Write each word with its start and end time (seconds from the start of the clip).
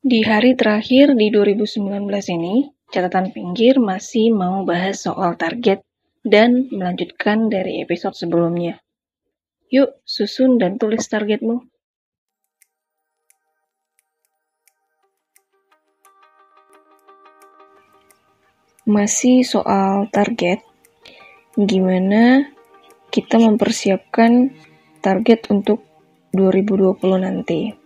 Di 0.00 0.24
hari 0.24 0.56
terakhir 0.56 1.12
di 1.12 1.28
2019 1.28 1.76
ini, 2.32 2.72
catatan 2.88 3.36
pinggir 3.36 3.76
masih 3.76 4.32
mau 4.32 4.64
bahas 4.64 4.96
soal 4.96 5.36
target 5.36 5.84
dan 6.24 6.72
melanjutkan 6.72 7.52
dari 7.52 7.84
episode 7.84 8.16
sebelumnya. 8.16 8.80
Yuk, 9.68 10.00
susun 10.08 10.56
dan 10.56 10.80
tulis 10.80 11.04
targetmu. 11.04 11.68
Masih 18.88 19.44
soal 19.44 20.08
target, 20.08 20.64
gimana 21.60 22.48
kita 23.12 23.36
mempersiapkan 23.36 24.48
target 25.04 25.44
untuk 25.52 25.84
2020 26.32 27.20
nanti. 27.20 27.79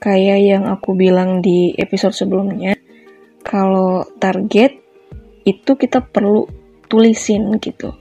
Kayak 0.00 0.38
yang 0.40 0.64
aku 0.64 0.96
bilang 0.96 1.44
di 1.44 1.76
episode 1.76 2.16
sebelumnya, 2.16 2.72
kalau 3.44 4.08
target 4.16 4.80
itu 5.44 5.76
kita 5.76 6.00
perlu 6.00 6.48
tulisin 6.88 7.60
gitu. 7.60 7.92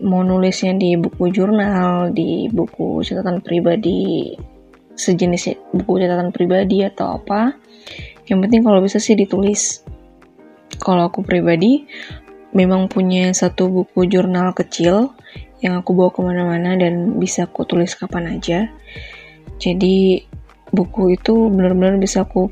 Mau 0.00 0.24
nulisnya 0.24 0.74
di 0.74 0.96
buku 0.96 1.28
jurnal, 1.28 2.10
di 2.10 2.48
buku 2.48 3.04
catatan 3.04 3.44
pribadi, 3.44 4.32
sejenis 4.96 5.72
buku 5.76 5.92
catatan 6.00 6.32
pribadi 6.32 6.82
atau 6.82 7.20
apa. 7.20 7.52
Yang 8.24 8.38
penting 8.48 8.62
kalau 8.64 8.80
bisa 8.80 8.96
sih 8.96 9.12
ditulis 9.12 9.84
kalau 10.80 11.12
aku 11.12 11.20
pribadi 11.20 11.84
memang 12.56 12.88
punya 12.88 13.30
satu 13.34 13.68
buku 13.68 14.08
jurnal 14.08 14.56
kecil 14.56 15.12
yang 15.60 15.80
aku 15.80 15.96
bawa 15.96 16.10
ke 16.12 16.20
mana-mana 16.20 16.76
dan 16.76 17.16
bisa 17.20 17.48
aku 17.48 17.66
tulis 17.68 17.92
kapan 17.96 18.36
aja. 18.36 18.68
Jadi 19.58 20.22
buku 20.74 21.14
itu 21.14 21.48
benar-benar 21.48 21.96
bisa 22.02 22.26
aku 22.26 22.50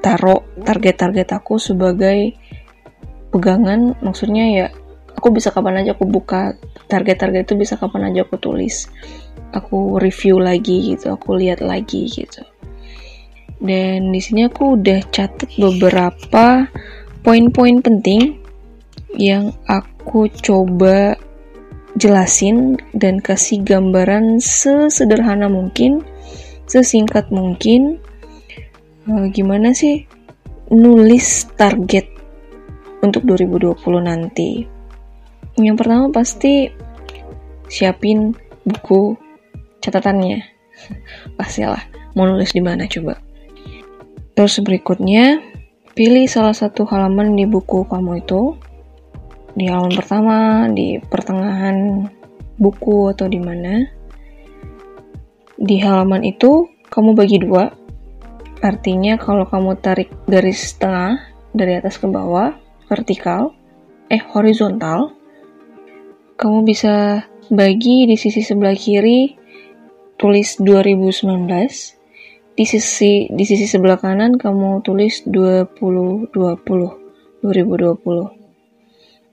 taruh 0.00 0.44
target-target 0.64 1.28
aku 1.36 1.60
sebagai 1.60 2.34
pegangan. 3.28 3.96
Maksudnya 4.00 4.44
ya 4.50 4.66
aku 5.14 5.30
bisa 5.30 5.54
kapan 5.54 5.84
aja 5.84 5.94
aku 5.94 6.04
buka 6.08 6.56
target-target 6.88 7.48
itu 7.48 7.54
bisa 7.56 7.76
kapan 7.76 8.12
aja 8.12 8.26
aku 8.26 8.36
tulis. 8.40 8.88
Aku 9.54 10.02
review 10.02 10.42
lagi 10.42 10.94
gitu, 10.94 11.14
aku 11.14 11.38
lihat 11.38 11.62
lagi 11.62 12.10
gitu. 12.10 12.42
Dan 13.62 14.10
di 14.10 14.18
sini 14.18 14.50
aku 14.50 14.76
udah 14.76 15.00
catat 15.14 15.54
beberapa 15.56 16.66
poin-poin 17.22 17.78
penting 17.80 18.42
yang 19.14 19.54
aku 19.70 20.26
coba 20.42 21.14
jelasin 21.94 22.74
dan 22.90 23.22
kasih 23.22 23.62
gambaran 23.62 24.42
sesederhana 24.42 25.46
mungkin, 25.46 26.02
sesingkat 26.68 27.28
mungkin. 27.34 28.00
Uh, 29.04 29.28
gimana 29.28 29.76
sih 29.76 30.08
nulis 30.72 31.48
target 31.60 32.08
untuk 33.04 33.24
2020 33.28 33.76
nanti? 34.00 34.64
Yang 35.60 35.76
pertama 35.80 36.08
pasti 36.10 36.72
siapin 37.68 38.32
buku 38.64 39.14
catatannya. 39.84 40.40
Pastilah 41.38 41.84
mau 42.16 42.24
nulis 42.24 42.52
di 42.56 42.62
mana 42.64 42.88
coba. 42.88 43.20
Terus 44.34 44.58
berikutnya 44.64 45.54
Pilih 45.94 46.26
salah 46.26 46.50
satu 46.50 46.82
halaman 46.90 47.38
di 47.38 47.46
buku 47.46 47.86
kamu 47.86 48.26
itu, 48.26 48.58
di 49.54 49.70
halaman 49.70 49.94
pertama, 49.94 50.66
di 50.66 50.98
pertengahan 50.98 52.10
buku 52.58 53.14
atau 53.14 53.30
di 53.30 53.38
mana. 53.38 53.86
Di 55.54 55.78
halaman 55.78 56.26
itu 56.26 56.66
kamu 56.90 57.14
bagi 57.14 57.38
dua, 57.38 57.70
artinya 58.62 59.14
kalau 59.18 59.46
kamu 59.46 59.78
tarik 59.78 60.10
garis 60.26 60.74
tengah 60.78 61.20
dari 61.54 61.78
atas 61.78 61.98
ke 61.98 62.10
bawah, 62.10 62.54
vertikal, 62.90 63.54
eh 64.10 64.22
horizontal, 64.34 65.14
kamu 66.34 66.66
bisa 66.66 67.26
bagi 67.52 68.10
di 68.10 68.16
sisi 68.18 68.42
sebelah 68.42 68.74
kiri 68.74 69.36
tulis 70.18 70.58
2019 70.58 71.46
di 72.54 72.64
sisi 72.64 73.26
di 73.28 73.44
sisi 73.44 73.66
sebelah 73.66 73.98
kanan 73.98 74.38
kamu 74.38 74.80
tulis 74.86 75.26
2020 75.26 76.32
2020 77.42 77.42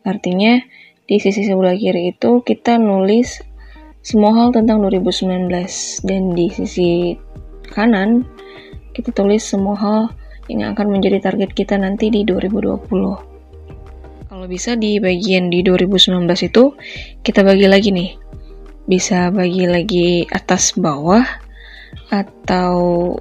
artinya 0.04 0.58
di 1.06 1.18
sisi 1.22 1.46
sebelah 1.46 1.78
kiri 1.78 2.18
itu 2.18 2.42
kita 2.42 2.82
nulis 2.82 3.46
semua 4.02 4.34
hal 4.34 4.50
tentang 4.54 4.82
2019 4.86 5.50
dan 6.06 6.22
di 6.34 6.50
sisi 6.50 7.18
kanan 7.70 8.26
kita 8.98 9.14
tulis 9.14 9.46
semua 9.46 9.78
hal 9.78 10.02
yang 10.50 10.74
akan 10.74 11.00
menjadi 11.00 11.22
target 11.22 11.54
kita 11.54 11.78
nanti 11.78 12.10
di 12.10 12.26
2020 12.26 13.32
kalau 14.42 14.50
bisa 14.50 14.74
di 14.74 14.98
bagian 14.98 15.54
di 15.54 15.62
2019 15.62 16.26
itu 16.50 16.74
kita 17.22 17.46
bagi 17.46 17.70
lagi 17.70 17.94
nih. 17.94 18.18
Bisa 18.90 19.30
bagi 19.30 19.70
lagi 19.70 20.26
atas 20.34 20.74
bawah 20.74 21.22
atau 22.10 22.80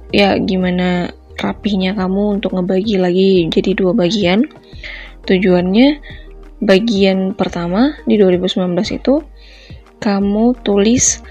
ya 0.09 0.41
gimana 0.41 1.13
rapihnya 1.37 1.93
kamu 1.93 2.41
untuk 2.41 2.57
ngebagi 2.57 2.97
lagi 2.97 3.45
jadi 3.53 3.77
dua 3.77 3.93
bagian. 3.93 4.49
Tujuannya 5.29 6.01
bagian 6.57 7.37
pertama 7.37 7.93
di 8.09 8.17
2019 8.17 8.73
itu 8.97 9.21
kamu 10.01 10.57
tulis 10.65 11.21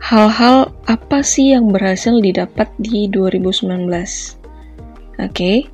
hal-hal 0.00 0.72
apa 0.88 1.20
sih 1.20 1.52
yang 1.52 1.68
berhasil 1.70 2.16
didapat 2.18 2.72
di 2.80 3.06
2019. 3.12 3.88
Oke. 5.20 5.68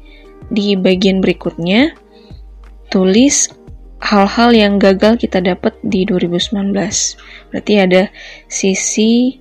Di 0.50 0.74
bagian 0.74 1.22
berikutnya 1.22 1.94
tulis 2.90 3.54
hal-hal 4.02 4.50
yang 4.50 4.82
gagal 4.82 5.22
kita 5.22 5.38
dapat 5.38 5.78
di 5.86 6.02
2019. 6.02 6.74
Berarti 7.54 7.74
ada 7.78 8.10
sisi 8.50 9.38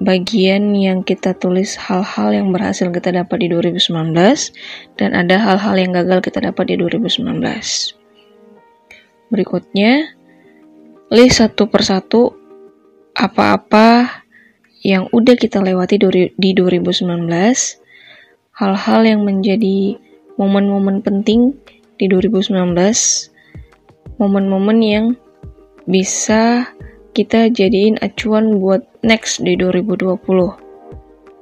bagian 0.00 0.72
yang 0.72 1.04
kita 1.04 1.36
tulis 1.36 1.76
hal-hal 1.76 2.32
yang 2.32 2.54
berhasil 2.54 2.88
kita 2.88 3.12
dapat 3.12 3.42
di 3.42 3.52
2019 3.52 4.16
dan 4.96 5.10
ada 5.12 5.36
hal-hal 5.36 5.76
yang 5.76 5.92
gagal 5.92 6.24
kita 6.24 6.40
dapat 6.40 6.72
di 6.72 6.74
2019. 6.78 7.36
Berikutnya, 9.30 10.19
list 11.10 11.42
satu 11.42 11.66
persatu 11.66 12.38
apa-apa 13.18 14.22
yang 14.86 15.10
udah 15.10 15.34
kita 15.34 15.58
lewati 15.58 15.98
di 16.38 16.50
2019, 16.54 17.26
hal-hal 18.54 19.00
yang 19.02 19.26
menjadi 19.26 19.98
momen-momen 20.38 21.02
penting 21.02 21.58
di 21.98 22.06
2019, 22.06 22.62
momen-momen 24.22 24.78
yang 24.78 25.06
bisa 25.90 26.70
kita 27.10 27.50
jadiin 27.50 27.98
acuan 27.98 28.62
buat 28.62 28.86
next 29.02 29.42
di 29.42 29.58
2020. 29.58 30.14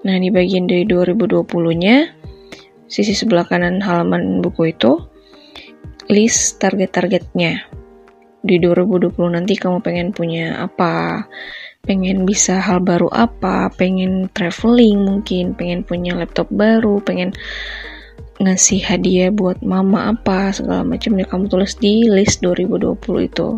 Nah, 0.08 0.16
di 0.16 0.32
bagian 0.32 0.64
dari 0.64 0.88
2020-nya, 0.88 1.96
sisi 2.88 3.12
sebelah 3.12 3.44
kanan 3.44 3.84
halaman 3.84 4.40
buku 4.40 4.72
itu, 4.72 4.96
list 6.08 6.56
target-targetnya. 6.56 7.77
Di 8.38 8.62
2020 8.62 9.18
nanti 9.34 9.58
kamu 9.58 9.82
pengen 9.82 10.14
punya 10.14 10.62
apa, 10.62 11.26
pengen 11.82 12.22
bisa 12.22 12.62
hal 12.62 12.78
baru 12.84 13.10
apa, 13.10 13.72
pengen 13.74 14.30
traveling 14.30 15.02
mungkin, 15.02 15.58
pengen 15.58 15.82
punya 15.82 16.14
laptop 16.14 16.46
baru, 16.52 17.02
pengen 17.02 17.34
ngasih 18.38 18.78
hadiah 18.86 19.34
buat 19.34 19.58
mama 19.66 20.14
apa, 20.14 20.54
segala 20.54 20.86
macam. 20.86 21.18
Ya 21.18 21.26
kamu 21.26 21.50
tulis 21.50 21.74
di 21.80 22.06
list 22.06 22.44
2020 22.46 23.26
itu. 23.26 23.48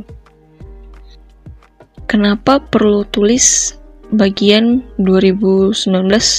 Kenapa 2.08 2.58
perlu 2.58 3.04
tulis 3.06 3.76
bagian 4.10 4.82
2019 4.98 5.76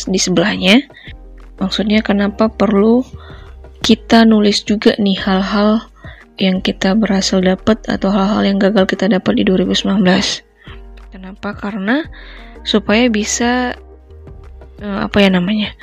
di 0.10 0.20
sebelahnya? 0.20 0.82
Maksudnya 1.62 2.02
kenapa 2.02 2.50
perlu 2.50 3.06
kita 3.86 4.26
nulis 4.26 4.66
juga 4.66 4.98
nih 4.98 5.18
hal-hal 5.22 5.91
yang 6.40 6.64
kita 6.64 6.96
berhasil 6.96 7.42
dapat 7.44 7.84
atau 7.90 8.14
hal-hal 8.14 8.44
yang 8.46 8.58
gagal 8.62 8.88
kita 8.88 9.12
dapat 9.12 9.40
di 9.40 9.44
2019. 9.44 10.04
Kenapa? 11.12 11.50
Karena 11.58 12.06
supaya 12.64 13.12
bisa 13.12 13.76
eh, 14.80 15.00
apa 15.02 15.18
ya 15.20 15.30
namanya? 15.34 15.74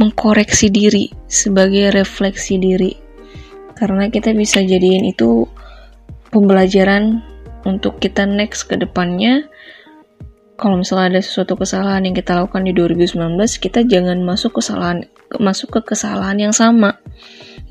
mengkoreksi 0.00 0.72
diri 0.72 1.12
sebagai 1.28 1.92
refleksi 1.92 2.56
diri. 2.56 2.96
Karena 3.76 4.08
kita 4.08 4.32
bisa 4.32 4.64
jadiin 4.64 5.12
itu 5.12 5.44
pembelajaran 6.32 7.20
untuk 7.68 8.00
kita 8.00 8.24
next 8.24 8.64
ke 8.64 8.80
depannya 8.80 9.44
kalau 10.60 10.80
misalnya 10.80 11.16
ada 11.16 11.20
sesuatu 11.24 11.56
kesalahan 11.56 12.04
yang 12.04 12.16
kita 12.16 12.36
lakukan 12.36 12.68
di 12.68 12.72
2019 12.76 13.36
kita 13.60 13.80
jangan 13.84 14.20
masuk 14.20 14.60
kesalahan 14.60 15.08
masuk 15.40 15.80
ke 15.80 15.92
kesalahan 15.92 16.36
yang 16.36 16.54
sama 16.54 17.00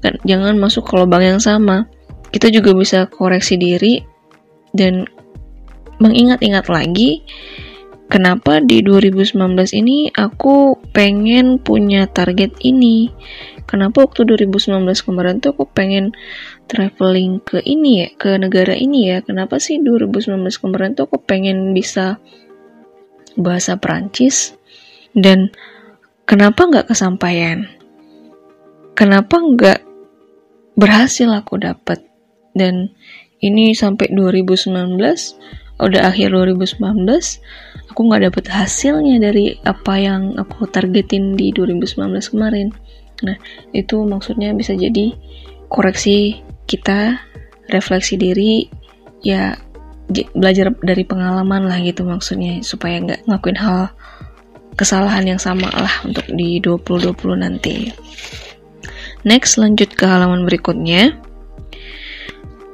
kan 0.01 0.17
jangan 0.25 0.57
masuk 0.57 0.85
ke 0.89 0.93
lubang 0.97 1.21
yang 1.21 1.41
sama 1.41 1.85
kita 2.29 2.53
juga 2.53 2.73
bisa 2.77 3.09
koreksi 3.09 3.57
diri 3.57 4.01
dan 4.73 5.05
mengingat-ingat 5.99 6.69
lagi 6.69 7.25
kenapa 8.09 8.59
di 8.59 8.81
2019 8.81 9.37
ini 9.77 10.09
aku 10.11 10.81
pengen 10.91 11.61
punya 11.61 12.09
target 12.09 12.57
ini. 12.65 13.13
Kenapa 13.69 14.01
waktu 14.01 14.25
2019 14.25 14.81
kemarin 15.05 15.37
tuh 15.37 15.53
aku 15.53 15.69
pengen 15.69 16.17
traveling 16.65 17.37
ke 17.45 17.61
ini 17.61 18.01
ya 18.01 18.07
ke 18.17 18.41
negara 18.41 18.73
ini 18.73 19.13
ya? 19.13 19.21
Kenapa 19.21 19.61
sih 19.61 19.77
2019 19.77 20.41
kemarin 20.57 20.97
tuh 20.97 21.05
aku 21.05 21.21
pengen 21.21 21.77
bisa 21.77 22.17
bahasa 23.37 23.77
Perancis? 23.77 24.57
Dan 25.13 25.53
kenapa 26.25 26.65
nggak 26.65 26.89
kesampaian? 26.89 27.69
Kenapa 28.97 29.37
nggak 29.37 29.79
berhasil 30.73 31.29
aku 31.29 31.61
dapat 31.61 32.08
dan 32.59 32.91
ini 33.39 33.71
sampai 33.71 34.11
2019 34.11 34.99
udah 35.79 36.01
akhir 36.11 36.35
2019 36.35 37.07
aku 37.87 37.99
nggak 38.03 38.23
dapet 38.27 38.45
hasilnya 38.51 39.15
dari 39.23 39.55
apa 39.63 39.95
yang 39.95 40.35
aku 40.35 40.67
targetin 40.67 41.39
di 41.39 41.55
2019 41.55 42.19
kemarin 42.35 42.75
nah 43.23 43.39
itu 43.71 44.03
maksudnya 44.03 44.51
bisa 44.51 44.75
jadi 44.75 45.15
koreksi 45.71 46.43
kita 46.67 47.23
refleksi 47.71 48.19
diri 48.19 48.67
ya 49.23 49.55
belajar 50.35 50.75
dari 50.83 51.07
pengalaman 51.07 51.63
lah 51.69 51.79
gitu 51.79 52.03
maksudnya 52.03 52.59
supaya 52.59 52.99
nggak 52.99 53.23
ngakuin 53.29 53.59
hal 53.59 53.93
kesalahan 54.75 55.23
yang 55.27 55.39
sama 55.39 55.71
lah 55.71 55.95
untuk 56.03 56.27
di 56.27 56.59
2020 56.59 57.15
nanti 57.39 57.91
Next, 59.27 59.59
lanjut 59.59 59.91
ke 59.99 60.07
halaman 60.07 60.47
berikutnya. 60.47 61.19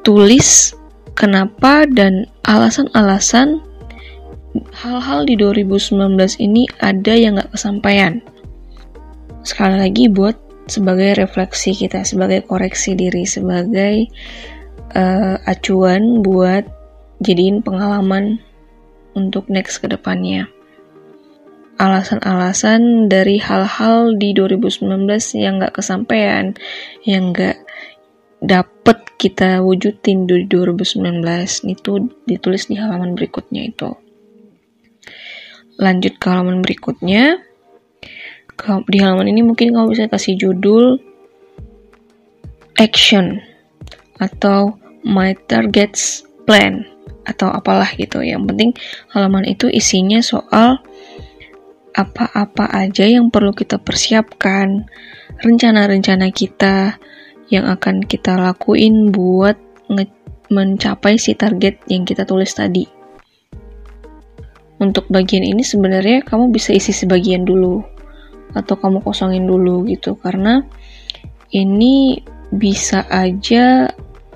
Tulis 0.05 0.77
kenapa 1.17 1.89
dan 1.89 2.29
alasan-alasan 2.45 3.57
hal-hal 4.69 5.25
di 5.25 5.33
2019 5.33 5.97
ini 6.37 6.69
ada 6.77 7.13
yang 7.17 7.41
gak 7.41 7.57
kesampaian. 7.57 8.21
Sekali 9.41 9.81
lagi 9.81 10.05
buat 10.05 10.37
sebagai 10.69 11.17
refleksi 11.17 11.73
kita, 11.73 12.05
sebagai 12.05 12.45
koreksi 12.45 12.93
diri, 12.93 13.25
sebagai 13.25 14.05
uh, 14.93 15.41
acuan 15.49 16.21
buat 16.21 16.69
jadiin 17.25 17.65
pengalaman 17.65 18.37
untuk 19.17 19.49
next 19.49 19.81
ke 19.81 19.89
depannya 19.89 20.45
alasan-alasan 21.75 23.11
dari 23.11 23.35
hal-hal 23.35 24.15
di 24.15 24.31
2019 24.31 25.11
yang 25.35 25.59
gak 25.59 25.75
kesampaian, 25.75 26.55
yang 27.03 27.35
gak 27.35 27.59
dapet 28.39 29.04
kita 29.15 29.63
wujudin 29.63 30.27
di 30.27 30.44
2019 30.47 31.23
itu 31.71 31.91
ditulis 32.27 32.67
di 32.67 32.75
halaman 32.75 33.15
berikutnya 33.15 33.63
itu. 33.71 33.95
Lanjut 35.79 36.19
ke 36.19 36.25
halaman 36.27 36.63
berikutnya. 36.63 37.39
Di 38.88 38.97
halaman 39.03 39.27
ini 39.27 39.44
mungkin 39.44 39.75
kamu 39.75 39.91
bisa 39.91 40.07
kasih 40.07 40.39
judul 40.39 41.00
action 42.79 43.44
atau 44.19 44.79
my 45.03 45.35
targets 45.47 46.23
plan 46.47 46.88
atau 47.27 47.51
apalah 47.51 47.91
gitu. 48.00 48.23
Yang 48.23 48.41
penting 48.47 48.71
halaman 49.12 49.44
itu 49.44 49.67
isinya 49.67 50.23
soal 50.23 50.79
apa-apa 51.95 52.67
aja 52.75 53.07
yang 53.07 53.31
perlu 53.31 53.56
kita 53.56 53.79
persiapkan, 53.79 54.88
rencana-rencana 55.39 56.27
kita 56.31 57.00
yang 57.50 57.69
akan 57.69 58.01
kita 58.06 58.38
lakuin 58.38 59.13
buat 59.13 59.57
mencapai 60.50 61.18
si 61.18 61.33
target 61.38 61.81
yang 61.89 62.06
kita 62.06 62.25
tulis 62.25 62.53
tadi. 62.53 62.86
Untuk 64.75 65.07
bagian 65.07 65.45
ini 65.45 65.63
sebenarnya 65.63 66.25
kamu 66.25 66.51
bisa 66.51 66.75
isi 66.75 66.92
sebagian 66.92 67.47
dulu 67.47 67.80
atau 68.56 68.75
kamu 68.75 69.03
kosongin 69.03 69.47
dulu 69.47 69.88
gitu 69.88 70.19
karena 70.19 70.63
ini 71.51 72.19
bisa 72.51 73.07
aja 73.07 73.88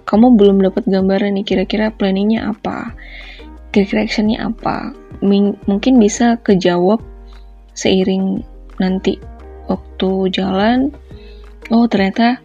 kamu 0.07 0.39
belum 0.39 0.57
dapat 0.65 0.89
gambaran 0.89 1.37
nih 1.37 1.45
kira-kira 1.45 1.93
planningnya 1.93 2.49
apa, 2.49 2.97
kira-kira 3.69 4.07
actionnya 4.07 4.49
apa. 4.49 4.95
mungkin 5.19 5.99
bisa 5.99 6.39
kejawab 6.47 7.03
seiring 7.75 8.39
nanti 8.79 9.19
waktu 9.67 10.31
jalan 10.31 10.95
oh 11.67 11.83
ternyata 11.91 12.39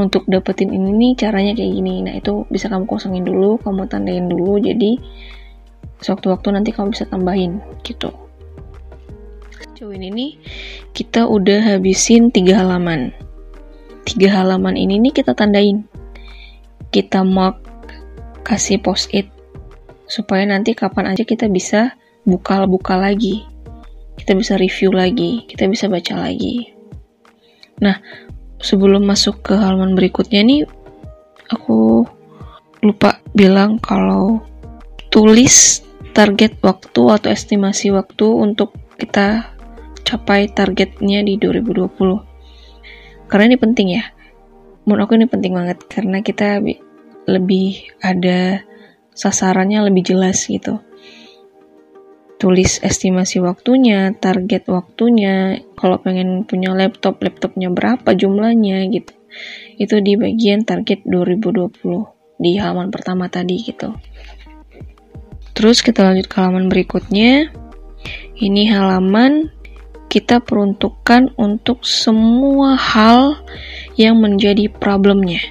untuk 0.00 0.24
dapetin 0.24 0.72
ini 0.72 0.96
nih 0.96 1.12
caranya 1.20 1.52
kayak 1.52 1.76
gini. 1.76 2.00
Nah 2.00 2.16
itu 2.16 2.48
bisa 2.48 2.72
kamu 2.72 2.88
kosongin 2.88 3.28
dulu 3.28 3.60
kamu 3.60 3.84
tandain 3.84 4.24
dulu. 4.32 4.56
Jadi 4.56 4.96
sewaktu-waktu 6.00 6.56
nanti 6.56 6.72
kamu 6.72 6.96
bisa 6.96 7.04
tambahin 7.04 7.60
gitu. 7.84 8.08
Sejauh 9.52 9.92
ini 9.92 10.08
nih 10.08 10.30
kita 10.96 11.28
udah 11.28 11.76
habisin 11.76 12.32
tiga 12.32 12.64
halaman. 12.64 13.12
Tiga 14.08 14.40
halaman 14.40 14.80
ini 14.80 14.96
nih 14.96 15.12
kita 15.12 15.36
tandain. 15.36 15.84
Kita 16.88 17.20
mark 17.20 17.60
kasih 18.40 18.80
post 18.80 19.12
it 19.12 19.28
supaya 20.08 20.42
nanti 20.48 20.72
kapan 20.72 21.12
aja 21.12 21.22
kita 21.22 21.46
bisa 21.46 21.94
buka-buka 22.24 22.96
lagi. 22.96 23.44
Kita 24.16 24.36
bisa 24.36 24.56
review 24.56 24.92
lagi, 24.92 25.44
kita 25.48 25.64
bisa 25.68 25.88
baca 25.88 26.28
lagi. 26.28 26.76
Nah, 27.80 27.96
sebelum 28.60 29.04
masuk 29.04 29.44
ke 29.44 29.54
halaman 29.56 29.96
berikutnya 29.96 30.44
nih, 30.44 30.62
aku 31.48 32.04
lupa 32.80 33.20
bilang 33.36 33.76
kalau 33.80 34.40
tulis 35.12 35.84
target 36.16 36.56
waktu 36.64 37.02
atau 37.10 37.28
estimasi 37.28 37.92
waktu 37.92 38.24
untuk 38.24 38.76
kita 38.96 39.52
capai 40.04 40.48
targetnya 40.52 41.24
di 41.24 41.36
2020. 41.36 43.28
Karena 43.30 43.44
ini 43.50 43.58
penting 43.58 43.88
ya. 43.96 44.04
Menurut 44.84 45.06
aku 45.06 45.14
ini 45.20 45.28
penting 45.28 45.54
banget 45.54 45.78
karena 45.86 46.24
kita 46.24 46.58
lebih 47.28 47.94
ada 48.00 48.64
sasarannya 49.12 49.86
lebih 49.86 50.16
jelas 50.16 50.48
gitu 50.48 50.80
tulis 52.40 52.80
estimasi 52.80 53.36
waktunya, 53.44 54.16
target 54.16 54.64
waktunya, 54.72 55.60
kalau 55.76 56.00
pengen 56.00 56.48
punya 56.48 56.72
laptop, 56.72 57.20
laptopnya 57.20 57.68
berapa 57.68 58.16
jumlahnya 58.16 58.88
gitu. 58.88 59.12
Itu 59.76 60.00
di 60.00 60.16
bagian 60.16 60.64
target 60.64 61.04
2020 61.04 62.40
di 62.40 62.56
halaman 62.56 62.88
pertama 62.88 63.28
tadi 63.28 63.60
gitu. 63.60 63.92
Terus 65.52 65.84
kita 65.84 66.00
lanjut 66.00 66.24
ke 66.24 66.36
halaman 66.40 66.72
berikutnya. 66.72 67.52
Ini 68.40 68.72
halaman 68.72 69.52
kita 70.08 70.40
peruntukkan 70.40 71.36
untuk 71.36 71.84
semua 71.84 72.72
hal 72.80 73.44
yang 74.00 74.16
menjadi 74.16 74.72
problemnya. 74.72 75.44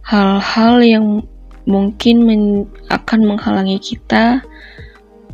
Hal-hal 0.00 0.80
yang 0.80 1.06
mungkin 1.68 2.16
men 2.24 2.42
akan 2.88 3.20
menghalangi 3.28 3.78
kita 3.78 4.42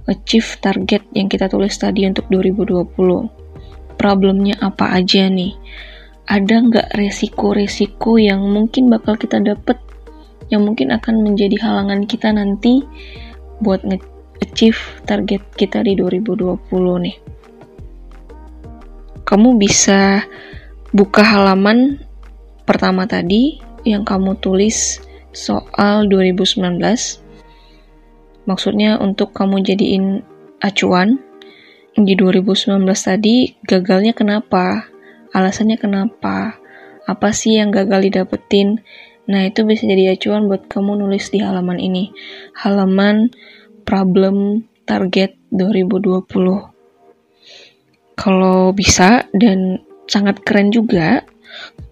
achieve 0.09 0.57
target 0.65 1.05
yang 1.13 1.29
kita 1.29 1.47
tulis 1.47 1.77
tadi 1.77 2.09
untuk 2.09 2.27
2020. 2.33 2.89
Problemnya 4.01 4.57
apa 4.59 4.97
aja 4.97 5.29
nih? 5.29 5.53
Ada 6.29 6.55
nggak 6.65 6.89
resiko-resiko 6.97 8.17
yang 8.17 8.41
mungkin 8.49 8.89
bakal 8.89 9.21
kita 9.21 9.41
dapet 9.41 9.77
yang 10.49 10.65
mungkin 10.65 10.93
akan 10.93 11.25
menjadi 11.25 11.61
halangan 11.61 12.09
kita 12.09 12.33
nanti 12.33 12.85
buat 13.61 13.85
nge-achieve 13.85 14.81
target 15.05 15.45
kita 15.57 15.85
di 15.85 15.93
2020 15.97 17.05
nih. 17.05 17.17
Kamu 19.29 19.61
bisa 19.61 20.25
buka 20.93 21.21
halaman 21.21 22.01
pertama 22.65 23.05
tadi 23.05 23.61
yang 23.85 24.09
kamu 24.09 24.41
tulis 24.41 25.05
soal 25.37 26.09
2019 26.09 26.81
Maksudnya 28.49 28.97
untuk 28.97 29.37
kamu 29.37 29.61
jadiin 29.61 30.25
acuan 30.65 31.21
di 31.93 32.17
2019 32.17 32.81
tadi 32.89 33.53
gagalnya 33.61 34.17
kenapa? 34.17 34.89
Alasannya 35.37 35.77
kenapa? 35.77 36.57
Apa 37.05 37.29
sih 37.37 37.61
yang 37.61 37.69
gagal 37.69 38.09
didapetin? 38.09 38.81
Nah, 39.29 39.45
itu 39.45 39.69
bisa 39.69 39.85
jadi 39.85 40.17
acuan 40.17 40.49
buat 40.49 40.65
kamu 40.73 41.05
nulis 41.05 41.29
di 41.29 41.45
halaman 41.45 41.77
ini. 41.77 42.09
Halaman 42.57 43.29
problem 43.85 44.65
target 44.89 45.37
2020. 45.53 46.25
Kalau 48.17 48.73
bisa 48.73 49.29
dan 49.37 49.85
sangat 50.09 50.41
keren 50.41 50.73
juga 50.73 51.29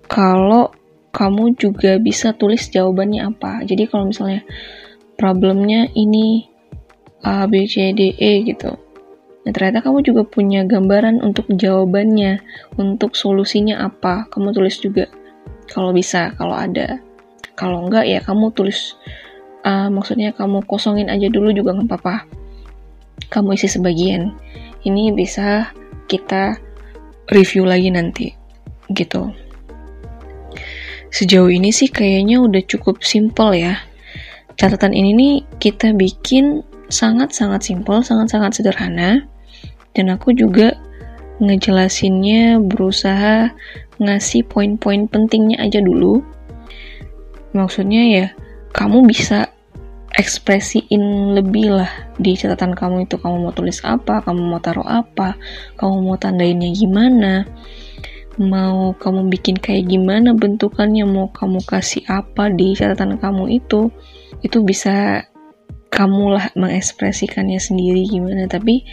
kalau 0.08 0.72
kamu 1.12 1.60
juga 1.60 2.00
bisa 2.00 2.32
tulis 2.32 2.72
jawabannya 2.72 3.28
apa. 3.28 3.64
Jadi 3.68 3.84
kalau 3.88 4.08
misalnya 4.08 4.40
problemnya 5.16 5.88
ini 5.96 6.46
A, 7.26 7.48
B, 7.50 7.66
C, 7.66 7.90
D, 7.96 8.14
E 8.14 8.46
gitu. 8.46 8.76
Nah, 9.46 9.50
ternyata 9.54 9.82
kamu 9.82 10.02
juga 10.02 10.22
punya 10.26 10.62
gambaran 10.66 11.22
untuk 11.22 11.46
jawabannya, 11.50 12.42
untuk 12.78 13.14
solusinya 13.14 13.82
apa. 13.82 14.26
Kamu 14.30 14.50
tulis 14.50 14.78
juga 14.78 15.06
kalau 15.70 15.90
bisa, 15.90 16.34
kalau 16.38 16.54
ada. 16.54 16.98
Kalau 17.56 17.88
enggak 17.88 18.04
ya 18.10 18.20
kamu 18.20 18.52
tulis, 18.52 18.98
uh, 19.64 19.88
maksudnya 19.88 20.34
kamu 20.34 20.66
kosongin 20.66 21.08
aja 21.08 21.30
dulu 21.30 21.54
juga 21.54 21.72
nggak 21.72 21.88
apa-apa. 21.88 22.16
kamu 23.30 23.56
isi 23.58 23.68
sebagian. 23.70 24.34
Ini 24.86 25.10
bisa 25.16 25.72
kita 26.06 26.58
review 27.32 27.66
lagi 27.66 27.90
nanti, 27.90 28.30
gitu. 28.94 29.34
Sejauh 31.10 31.50
ini 31.50 31.72
sih 31.74 31.90
kayaknya 31.90 32.38
udah 32.42 32.62
cukup 32.66 33.02
simple 33.02 33.56
ya. 33.56 33.82
Catatan 34.56 34.96
ini 34.96 35.10
nih 35.12 35.34
kita 35.60 35.92
bikin 35.92 36.64
sangat-sangat 36.88 37.60
simple, 37.60 38.00
sangat-sangat 38.00 38.56
sederhana. 38.56 39.24
Dan 39.92 40.12
aku 40.12 40.32
juga 40.32 40.76
ngejelasinnya 41.40 42.60
berusaha 42.64 43.52
ngasih 44.00 44.44
poin-poin 44.48 45.08
pentingnya 45.08 45.60
aja 45.60 45.80
dulu. 45.80 46.24
Maksudnya 47.52 48.02
ya, 48.08 48.26
kamu 48.72 49.08
bisa 49.08 49.48
ekspresiin 50.16 51.36
lebih 51.36 51.76
lah 51.76 51.92
di 52.16 52.32
catatan 52.32 52.72
kamu 52.72 53.04
itu 53.04 53.20
kamu 53.20 53.48
mau 53.48 53.52
tulis 53.52 53.84
apa, 53.84 54.24
kamu 54.24 54.40
mau 54.40 54.60
taruh 54.60 54.84
apa, 54.84 55.36
kamu 55.76 55.94
mau 56.08 56.16
tandainnya 56.16 56.72
gimana, 56.72 57.44
mau 58.40 58.96
kamu 58.96 59.28
bikin 59.28 59.60
kayak 59.60 59.92
gimana 59.92 60.32
bentukannya, 60.32 61.04
mau 61.04 61.28
kamu 61.32 61.60
kasih 61.68 62.04
apa 62.08 62.48
di 62.48 62.72
catatan 62.72 63.20
kamu 63.20 63.60
itu, 63.60 63.92
itu 64.44 64.60
bisa 64.64 65.24
kamu 65.88 66.36
lah 66.36 66.46
mengekspresikannya 66.52 67.56
sendiri 67.56 68.04
gimana. 68.04 68.50
Tapi 68.50 68.84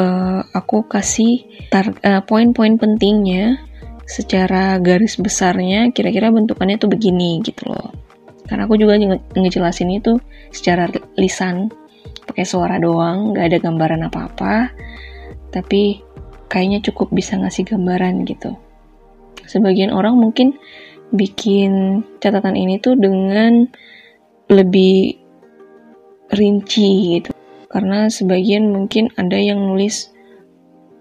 uh, 0.00 0.40
aku 0.50 0.86
kasih 0.88 1.46
uh, 1.72 2.22
poin-poin 2.24 2.80
pentingnya 2.80 3.60
secara 4.06 4.78
garis 4.78 5.18
besarnya 5.18 5.90
kira-kira 5.90 6.30
bentukannya 6.30 6.78
tuh 6.78 6.90
begini 6.90 7.42
gitu 7.42 7.70
loh. 7.70 7.90
Karena 8.46 8.70
aku 8.70 8.78
juga 8.78 8.94
nge 8.94 9.18
ngejelasin 9.34 9.90
itu 9.90 10.18
secara 10.54 10.86
lisan 11.18 11.66
pakai 12.26 12.46
suara 12.46 12.78
doang 12.78 13.34
nggak 13.34 13.46
ada 13.50 13.58
gambaran 13.58 14.06
apa-apa. 14.06 14.70
Tapi 15.50 16.02
kayaknya 16.46 16.82
cukup 16.90 17.10
bisa 17.10 17.34
ngasih 17.38 17.66
gambaran 17.66 18.22
gitu. 18.26 18.54
Sebagian 19.46 19.94
orang 19.94 20.18
mungkin 20.18 20.58
bikin 21.14 22.02
catatan 22.18 22.58
ini 22.58 22.82
tuh 22.82 22.98
dengan 22.98 23.70
lebih 24.46 25.18
rinci 26.30 27.18
gitu 27.18 27.30
karena 27.70 28.06
sebagian 28.08 28.70
mungkin 28.70 29.10
ada 29.18 29.36
yang 29.36 29.58
nulis 29.58 30.10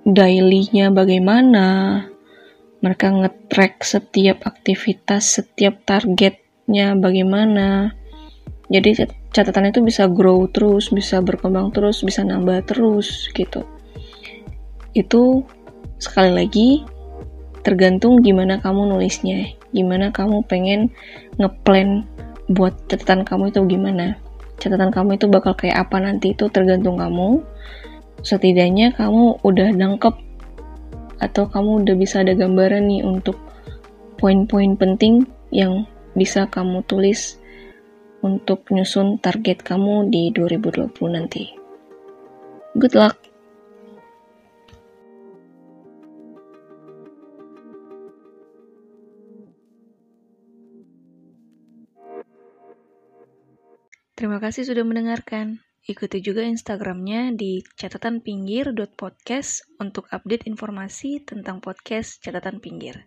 dailynya 0.06 0.94
bagaimana 0.94 1.66
mereka 2.86 3.10
nge-track 3.10 3.82
setiap 3.82 4.46
aktivitas, 4.46 5.42
setiap 5.42 5.82
target 5.90 6.38
nya 6.70 6.94
bagaimana. 6.94 7.98
Jadi 8.70 9.10
catatan 9.34 9.74
itu 9.74 9.82
bisa 9.82 10.06
grow 10.06 10.46
terus, 10.50 10.94
bisa 10.94 11.18
berkembang 11.22 11.74
terus, 11.74 12.06
bisa 12.06 12.22
nambah 12.22 12.66
terus 12.70 13.30
gitu. 13.34 13.66
Itu 14.94 15.46
sekali 15.98 16.30
lagi 16.34 16.70
tergantung 17.66 18.22
gimana 18.22 18.62
kamu 18.62 18.94
nulisnya, 18.94 19.58
gimana 19.74 20.14
kamu 20.14 20.46
pengen 20.46 20.94
ngeplan 21.42 22.06
buat 22.52 22.74
catatan 22.90 23.26
kamu 23.26 23.54
itu 23.54 23.62
gimana. 23.66 24.18
Catatan 24.62 24.94
kamu 24.94 25.18
itu 25.20 25.26
bakal 25.28 25.58
kayak 25.58 25.90
apa 25.90 25.98
nanti 26.00 26.32
itu 26.38 26.48
tergantung 26.50 26.98
kamu. 27.02 27.42
Setidaknya 28.22 28.96
kamu 28.96 29.44
udah 29.44 29.70
nangkep 29.76 30.16
atau 31.20 31.44
kamu 31.48 31.86
udah 31.86 31.96
bisa 31.96 32.22
ada 32.22 32.36
gambaran 32.36 32.88
nih 32.88 33.02
untuk 33.04 33.38
poin-poin 34.20 34.76
penting 34.80 35.28
yang 35.52 35.88
bisa 36.16 36.48
kamu 36.48 36.82
tulis 36.88 37.38
untuk 38.24 38.66
nyusun 38.72 39.22
target 39.22 39.62
kamu 39.62 40.10
di 40.10 40.34
2020 40.34 40.90
nanti. 41.14 41.54
Good 42.74 42.96
luck! 42.98 43.35
Terima 54.26 54.42
kasih 54.42 54.66
sudah 54.66 54.82
mendengarkan. 54.82 55.62
Ikuti 55.86 56.18
juga 56.18 56.42
Instagramnya 56.42 57.38
di 57.38 57.62
catatanpinggir.podcast 57.78 59.78
untuk 59.78 60.10
update 60.10 60.50
informasi 60.50 61.22
tentang 61.22 61.62
podcast 61.62 62.18
Catatan 62.26 62.58
Pinggir. 62.58 62.98